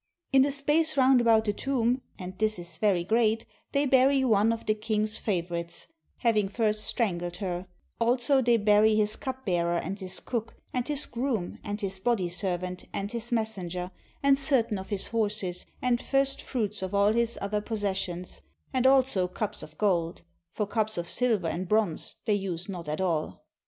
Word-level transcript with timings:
In 0.33 0.41
the 0.41 0.51
space 0.51 0.97
round 0.97 1.21
about 1.21 1.45
the 1.45 1.53
tomb 1.53 2.01
(and 2.17 2.35
this 2.39 2.57
is 2.57 2.79
very 2.79 3.03
great), 3.03 3.45
they 3.71 3.85
bury 3.85 4.25
one 4.25 4.51
of 4.51 4.65
the 4.65 4.73
king's 4.73 5.19
favor 5.19 5.57
ites, 5.57 5.89
having 6.17 6.49
first 6.49 6.83
strangled 6.83 7.37
her: 7.37 7.67
also 7.99 8.41
they 8.41 8.57
bury 8.57 8.95
his 8.95 9.15
cup 9.15 9.45
bearer, 9.45 9.75
and 9.75 9.99
his 9.99 10.19
cook, 10.19 10.55
and 10.73 10.87
his 10.87 11.05
groom, 11.05 11.59
and 11.63 11.81
his 11.81 11.99
body 11.99 12.29
serv 12.29 12.63
ant, 12.63 12.85
and 12.91 13.11
his 13.11 13.31
messenger, 13.31 13.91
and 14.23 14.39
certain 14.39 14.79
of 14.79 14.89
his 14.89 15.05
horses, 15.09 15.67
and 15.83 16.01
first 16.01 16.41
fruits 16.41 16.81
of 16.81 16.95
all 16.95 17.13
his 17.13 17.37
other 17.39 17.61
possessions, 17.61 18.41
and 18.73 18.87
also 18.87 19.27
cups 19.27 19.61
of 19.61 19.77
gold— 19.77 20.23
for 20.49 20.65
cups 20.65 20.97
of 20.97 21.05
silver 21.05 21.47
and 21.47 21.67
bronze 21.69 22.15
they 22.25 22.33
use 22.33 22.67
not 22.67 22.87
at 22.87 23.01
all. 23.01 23.43